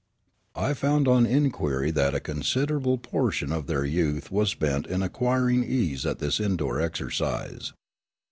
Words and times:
I 0.55 0.73
found 0.73 1.07
on 1.07 1.27
inquiry 1.27 1.91
that 1.91 2.15
a 2.15 2.19
considerable 2.19 2.97
portion 2.97 3.51
of 3.51 3.67
their 3.67 3.85
youth 3.85 4.31
was 4.31 4.49
spent 4.49 4.87
in 4.87 5.03
acquiring 5.03 5.63
ease 5.63 6.07
at 6.07 6.17
this 6.17 6.39
indoor 6.39 6.81
exercise. 6.81 7.71